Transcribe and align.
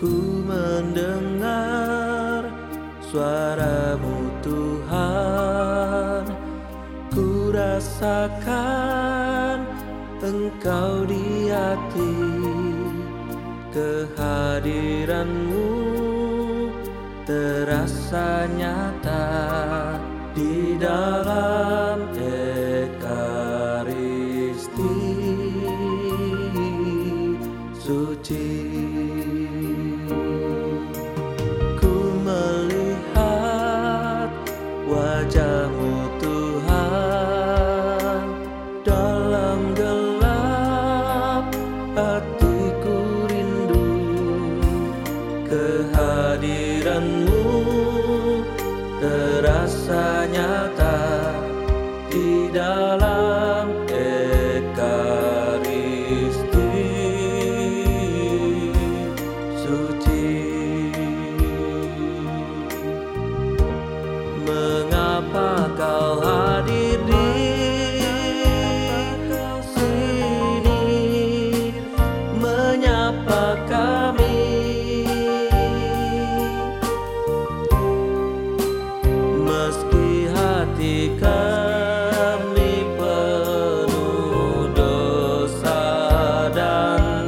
Ku 0.00 0.40
mendengar 0.48 2.48
suaramu 3.04 4.32
Tuhan. 4.40 6.24
Ku 7.12 7.52
rasakan 7.52 9.60
engkau 10.24 11.04
di 11.04 11.52
hati 11.52 12.16
Kehadiranmu 13.76 15.68
terasa 17.28 18.48
nyata 18.56 19.28
di 20.32 20.80
dalam 20.80 21.39
hatiku 42.00 42.96
rindu 43.30 43.84
kehadiranmu 45.48 47.42
terasa 49.00 50.04
nyata 50.34 50.89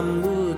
kamu 0.00 0.56